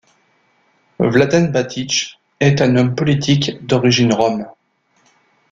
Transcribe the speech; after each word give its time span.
Vladan 0.99 1.51
Batić, 1.51 2.19
est 2.39 2.59
un 2.59 2.75
homme 2.75 2.95
politique 2.95 3.63
d'origine 3.67 4.11
rom. 4.11 4.47